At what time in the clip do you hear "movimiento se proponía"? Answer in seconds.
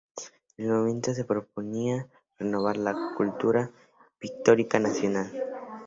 0.69-2.07